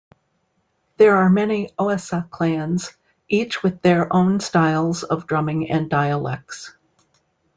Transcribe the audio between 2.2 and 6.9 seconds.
clans, each with their own styles of drumming and dialects.